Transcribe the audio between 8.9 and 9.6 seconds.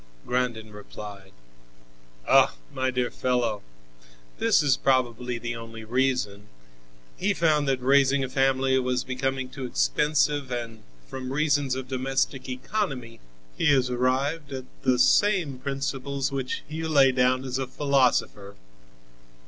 becoming